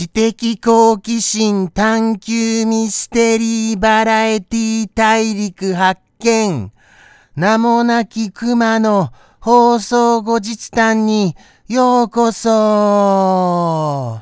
[0.00, 6.72] 知的好奇心探求ミステリーバラエティ大陸発見
[7.36, 11.36] 名もなき熊の放送後日談に
[11.68, 14.20] ようこそ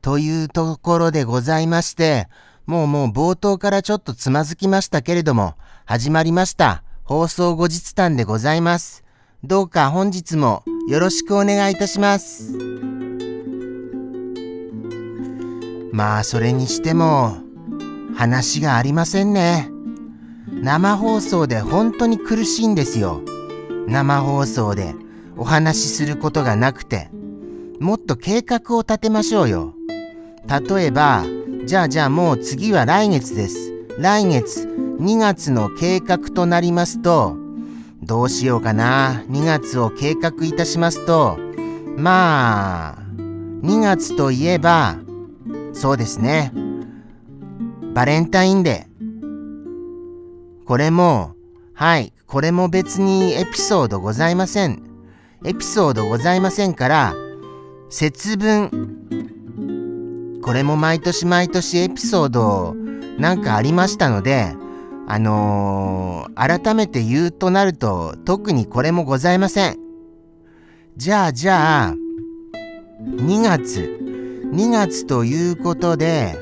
[0.00, 2.28] というところでございまして、
[2.64, 5.54] もうもう冒頭からちょっとつまずきましたけれども、
[5.84, 6.82] 始まりました。
[7.04, 9.04] 放送後日談でございます。
[9.44, 12.95] どうか本日もよろしくお願いいたします。
[15.92, 17.38] まあそれにしても
[18.16, 19.70] 話がありませんね。
[20.50, 23.22] 生放送で本当に苦しいんですよ。
[23.86, 24.94] 生放送で
[25.36, 27.10] お話しすることがなくて。
[27.80, 29.74] もっと計画を立てましょうよ。
[30.48, 31.24] 例えば、
[31.66, 33.72] じゃあじゃあもう次は来月です。
[33.98, 34.66] 来月
[35.00, 37.36] 2月の計画となりますと、
[38.02, 39.24] どうしようかな。
[39.28, 41.38] 2月を計画いたしますと、
[41.96, 42.98] まあ、
[43.62, 44.96] 2月といえば、
[45.76, 46.52] そうですね。
[47.92, 50.64] バレンタインデー。
[50.64, 51.34] これも、
[51.74, 54.82] はい、これも別にエピソードございません。
[55.44, 57.14] エピソードございませんから、
[57.90, 60.40] 節分。
[60.42, 62.74] これも毎年毎年エピソード
[63.18, 64.54] なんかありましたので、
[65.06, 69.76] あのー、改めて言うとなると、特にこれもございません。
[70.96, 71.94] じゃあじゃあ、
[73.02, 74.05] 2月。
[74.52, 76.38] 2月ということで、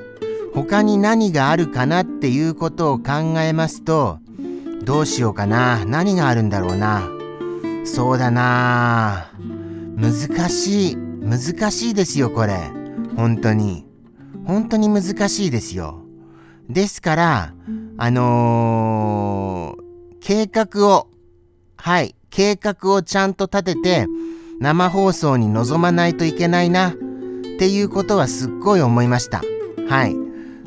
[0.55, 4.19] 他に何があるかなっていうことを考えますと、
[4.85, 5.85] どうしようかな。
[5.85, 7.09] 何があるんだろうな。
[7.85, 9.31] そうだな。
[9.97, 10.13] 難
[10.49, 10.97] しい。
[10.97, 12.71] 難しいですよ、これ。
[13.17, 13.87] 本当に。
[14.47, 16.03] 本当に難しいですよ。
[16.69, 17.55] ですから、
[17.97, 21.09] あのー、計画を、
[21.77, 24.07] はい、計画をちゃんと立てて、
[24.61, 26.95] 生放送に臨まないといけないな。
[27.55, 29.43] っていうことはすっごい思いました。
[29.89, 30.17] はい。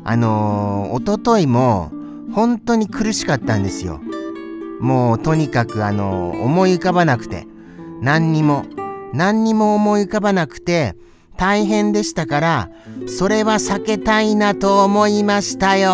[0.04, 1.92] あのー、おとといも
[2.32, 4.00] 本当に苦しかったんですよ。
[4.80, 7.46] もうとにかくあのー、思い浮かばなくて、
[8.00, 8.64] 何にも、
[9.12, 10.96] 何にも思い浮かばなくて、
[11.36, 12.70] 大変でしたから、
[13.06, 15.90] それは避けたいなと思いましたよ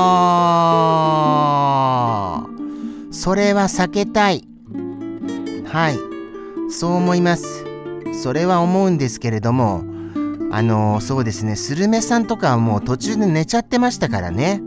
[3.11, 4.49] それは避けたい。
[5.67, 5.99] はい。
[6.71, 7.65] そう思います。
[8.23, 9.94] それは思うんですけれども、
[10.51, 14.61] あのー、そうですね、スルメさんとかはもう途中で寝ちゃってましたからね。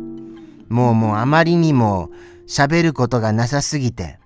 [0.70, 2.10] もうもうあまりにも
[2.48, 4.20] 喋ることがなさすぎて。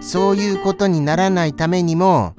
[0.00, 2.34] そういうことにならないためにも、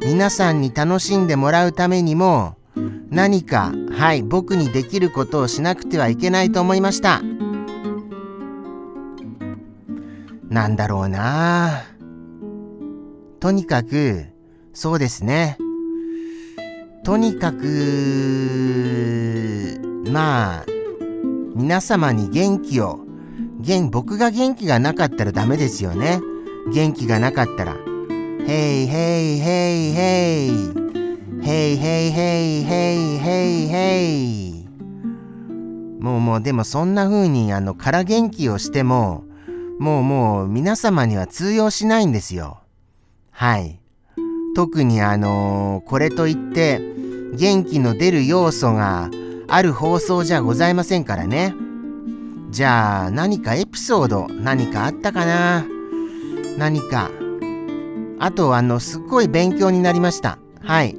[0.00, 2.56] 皆さんに楽しんでもらうためにも、
[3.10, 7.20] 何か、はい、僕にできることをしなくてはいけないと思いました。
[10.48, 11.82] なんだろうな
[13.40, 14.26] とにかく、
[14.72, 15.58] そうですね。
[17.02, 17.66] とにかく、
[20.12, 20.66] まあ、
[21.54, 23.00] 皆様に元気を、
[23.58, 26.20] 元、僕が元気がなかったらダメですよね。
[26.74, 27.76] 元気がなかったら。
[28.46, 30.50] ヘイヘイヘイヘイ。
[31.42, 34.68] ヘイヘイヘイヘイヘイヘイ。
[36.00, 39.24] もうもうでもそんな風にあの空元気をしても、
[39.78, 42.60] もうもう皆様には通用しないんですよ。
[43.30, 43.80] はい。
[44.54, 46.80] 特にあのー、これといって
[47.34, 49.10] 元気の出る要素が
[49.48, 51.54] ある放送じゃございませんからね。
[52.50, 55.64] じゃあ何かエピソード何かあったかな？
[56.58, 57.10] 何か。
[58.18, 60.38] あとあのすっごい勉強になりました。
[60.60, 60.96] はい。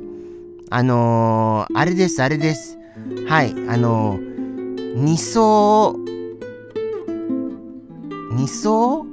[0.69, 2.77] あのー、あれですあれです。
[3.27, 3.51] はい。
[3.67, 5.97] あのー、二層？
[8.31, 9.05] 二層？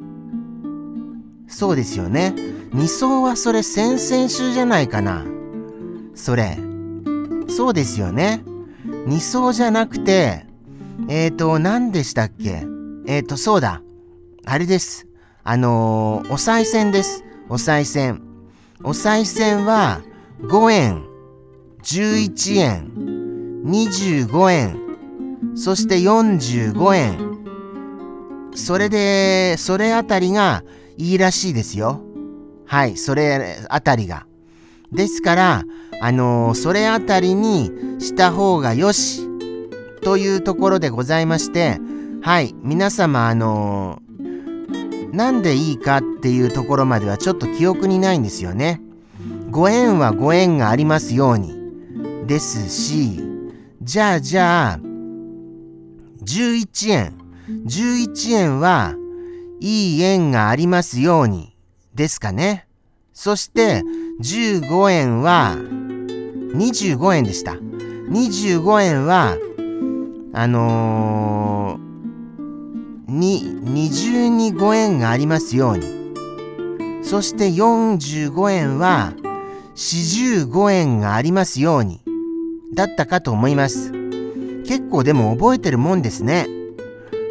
[1.58, 2.36] そうですよね。
[2.72, 5.24] 2層はそれ先々週じゃないかな。
[6.14, 6.56] それ。
[7.48, 8.44] そうですよね。
[8.86, 10.46] 2層じゃなくて、
[11.08, 12.64] えっ、ー、と、何でしたっけ？
[13.08, 13.82] えっ、ー、と、そうだ。
[14.44, 15.08] あれです。
[15.42, 17.24] あのー、お賽銭です。
[17.48, 18.22] お賽銭。
[18.84, 20.00] お賽銭は
[20.42, 21.04] 5円、
[21.82, 22.92] 11円、
[23.64, 24.76] 25円、
[25.56, 27.38] そして45円。
[28.54, 30.62] それで、それあたりが
[30.98, 32.02] いいらしいですよ。
[32.66, 34.26] はい、それあたりが。
[34.92, 35.64] ですから、
[36.00, 39.26] あのー、それあたりにした方がよし、
[40.02, 41.78] というところでございまして、
[42.20, 48.82] はい、皆様、あのー、なんでいいかっていうところまではちょっと記憶にないんですよね。
[49.50, 51.56] ご縁はご縁がありますように。
[52.26, 53.22] ですし、
[53.80, 54.78] じゃあじゃあ、
[56.24, 57.14] 11円。
[57.66, 58.94] 11円は
[59.60, 61.56] いい縁がありますように。
[61.94, 62.66] ですかね。
[63.12, 63.82] そして
[64.20, 67.52] 15円は25円でした。
[67.52, 69.36] 25円は、
[70.32, 75.98] あのー、に、二重に5円がありますように。
[77.02, 79.12] そして45円は、
[79.74, 82.00] 45円がありますように。
[82.74, 83.92] だったかと思います。
[84.66, 86.46] 結構でも覚えてるもんですね。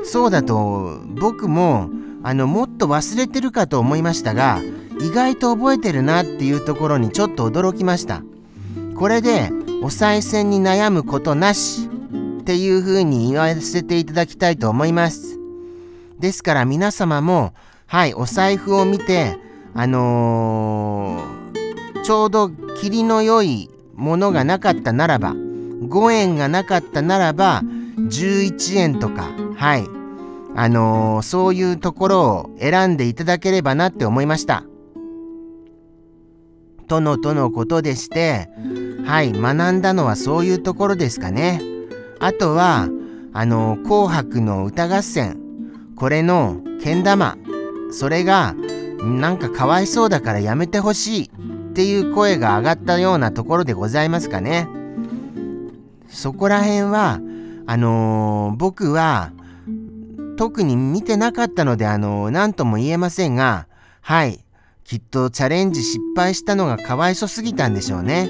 [0.04, 1.90] そうだと、僕も、
[2.28, 4.62] あの、もっと忘れてるかと思いましたが、
[5.00, 8.22] 意外と覚えてるなっていうところにちょっと驚きました。
[8.98, 9.50] これで、
[9.82, 11.88] お賽銭に悩むことなし
[12.42, 15.40] っていう風に言わせていただきたいと思います。
[16.20, 17.54] ですから皆様も、
[17.86, 19.38] はい、お財布を見て、
[19.74, 27.62] あのー、ちょうど霧の良いものがなかったならば、5円がなかったならば、
[27.98, 29.97] 11円とか、はい、
[30.60, 34.64] あのー、そういうところを選んでいただければなって思いました。
[36.88, 38.50] とのとのことでして、
[39.06, 41.62] はい、学んだのはそういうところですかね。
[42.20, 42.90] あとは、
[43.34, 45.38] あの、紅白の歌合戦、
[45.96, 47.38] これのけん玉、
[47.92, 48.56] それが、
[49.00, 54.68] なんかかわいそうだからやめてほしいっていう声が上がったようなところでございますかね。
[56.10, 57.20] そこら辺は、
[57.68, 59.34] あのー、僕は、
[60.38, 63.68] 特に見てなかったので、あの、何とも言えませんが、
[64.02, 64.46] はい、
[64.86, 68.30] きっとチャレンジ失敗したのがかわいそすぎたんでしょうね。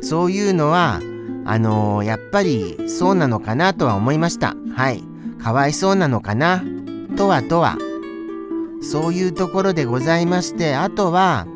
[0.00, 1.00] そういうのは、
[1.44, 4.54] あの、やっぱりそうなのかなとは思いました。
[4.74, 5.02] はい。
[5.42, 6.62] かわいそうなのかな？
[7.16, 7.76] とはとは。
[8.80, 11.46] そういうところでございまして、あとは、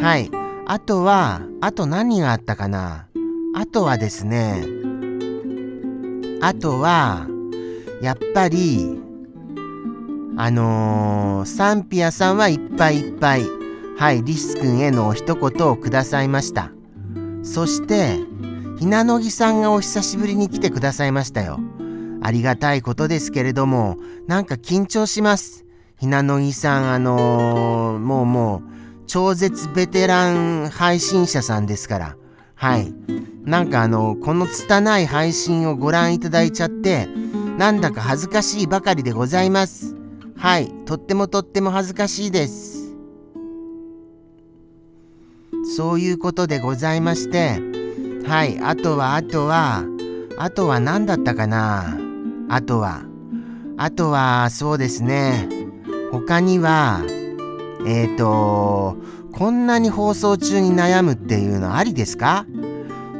[0.00, 0.30] はい。
[0.66, 3.06] あとは、あと何があったかな？
[3.54, 4.64] あとはですね、
[6.40, 7.26] あとは、
[8.02, 9.00] やっぱり、
[10.36, 13.42] あのー、サンピアさんはいっぱいいっぱい。
[13.98, 16.70] はい、リス君への一言をくださいました。
[17.42, 18.18] そして、
[18.78, 21.60] ひなのぎさんがお久しぶりに来てくださいましたよ。
[22.22, 25.66] ありがたいことですけれども、なんか緊張します。
[25.98, 28.62] ひなのぎさん、あのー、もうもう、
[29.06, 32.16] 超絶ベテラン配信者さんですから。
[32.54, 32.94] はい。
[33.44, 37.06] なんかあの、この拙い配信をご覧いただいちゃって、
[37.58, 39.99] なんだか恥ずかしいばかりでございます。
[40.40, 40.72] はい。
[40.86, 42.96] とってもとっても恥ずかしいです。
[45.76, 47.60] そういうことでございまして、
[48.26, 49.84] はい、あとは、あとは、
[50.38, 51.98] あとは何だったかな
[52.48, 53.02] あとは、
[53.76, 55.46] あとは、そうですね、
[56.10, 57.02] 他には、
[57.86, 58.96] えっ、ー、と、
[59.32, 62.46] こんなに放送中に悩むっていうのありですか？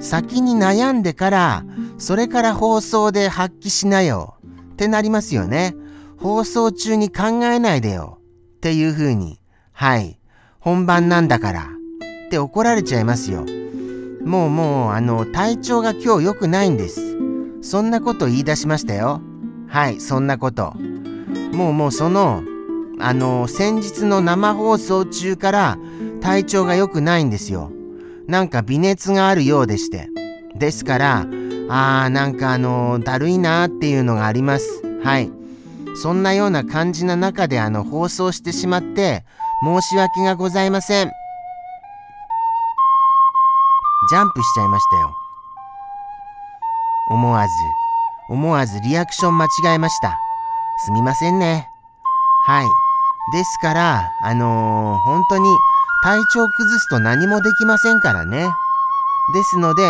[0.00, 1.64] 先に悩んでから、
[1.98, 4.36] それから放送で発揮しなよ
[4.72, 5.76] ってなりますよね。
[6.20, 8.18] 放送中に考えないでよ
[8.56, 9.40] っていう風に。
[9.72, 10.18] はい。
[10.58, 11.68] 本番なんだから。
[12.26, 13.46] って怒られちゃいますよ。
[14.22, 17.16] もうもう、あの、体調が今日良くないんです。
[17.62, 19.22] そんなこと言い出しましたよ。
[19.66, 20.74] はい、そんなこと。
[21.52, 22.42] もうもうその、
[22.98, 25.78] あの、先日の生放送中から
[26.20, 27.72] 体調が良くないんですよ。
[28.26, 30.10] なんか微熱があるようでして。
[30.54, 31.20] ですから、
[31.70, 34.82] あーなんかあの、だるいなーっていうのがあります。
[35.02, 35.39] はい。
[35.96, 39.24] そんなような感じな中であの、放送してしまって、
[39.62, 41.10] 申し訳がございません。
[44.10, 45.16] ジャンプしちゃいましたよ。
[47.10, 47.52] 思わず、
[48.28, 50.18] 思わずリアクション間違えました。
[50.84, 51.68] すみませんね。
[52.46, 52.66] はい。
[53.32, 55.44] ですから、あのー、本当に
[56.02, 58.48] 体調崩すと何もできませんからね。
[59.34, 59.82] ですので、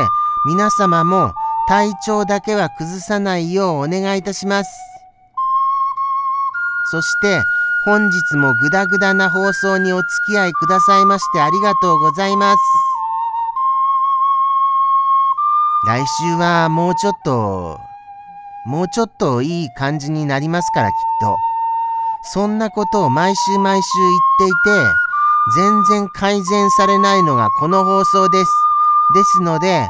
[0.47, 1.33] 皆様も
[1.69, 4.90] 体調だけは崩さないようお願いいたします。
[6.91, 7.43] そして、
[7.85, 12.61] 本日もグダグダな放送にお付き合いくださいましてありがとうございます。
[15.87, 17.81] 来週はもうちょっと、
[18.67, 21.37] もうちょっといい感じになりますからきっと。
[22.23, 25.01] そんなことを毎週毎週言っていて、
[25.57, 28.51] 全然改善されないのがこの放送です。
[29.15, 29.89] ですので、